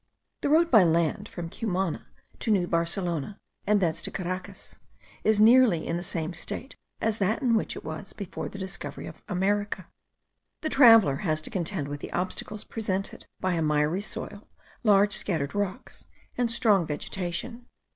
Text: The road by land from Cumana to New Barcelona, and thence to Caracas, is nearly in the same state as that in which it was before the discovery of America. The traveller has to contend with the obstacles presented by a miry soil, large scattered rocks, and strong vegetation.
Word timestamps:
The 0.41 0.49
road 0.49 0.71
by 0.71 0.83
land 0.83 1.29
from 1.29 1.47
Cumana 1.51 2.07
to 2.39 2.49
New 2.49 2.65
Barcelona, 2.65 3.37
and 3.67 3.79
thence 3.79 4.01
to 4.01 4.09
Caracas, 4.09 4.79
is 5.23 5.39
nearly 5.39 5.85
in 5.85 5.95
the 5.95 6.01
same 6.01 6.33
state 6.33 6.75
as 6.99 7.19
that 7.19 7.43
in 7.43 7.53
which 7.53 7.75
it 7.75 7.83
was 7.83 8.11
before 8.11 8.49
the 8.49 8.57
discovery 8.57 9.05
of 9.05 9.23
America. 9.27 9.85
The 10.61 10.69
traveller 10.69 11.17
has 11.17 11.39
to 11.43 11.51
contend 11.51 11.87
with 11.87 11.99
the 11.99 12.11
obstacles 12.13 12.63
presented 12.63 13.27
by 13.39 13.53
a 13.53 13.61
miry 13.61 14.01
soil, 14.01 14.47
large 14.83 15.13
scattered 15.13 15.53
rocks, 15.53 16.07
and 16.35 16.49
strong 16.49 16.87
vegetation. 16.87 17.67